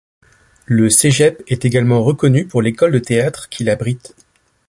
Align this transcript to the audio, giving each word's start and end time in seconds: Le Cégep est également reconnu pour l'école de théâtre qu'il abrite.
Le 0.65 0.89
Cégep 0.89 1.43
est 1.47 1.63
également 1.63 2.03
reconnu 2.03 2.47
pour 2.47 2.63
l'école 2.63 2.91
de 2.91 2.97
théâtre 2.97 3.49
qu'il 3.49 3.69
abrite. 3.69 4.15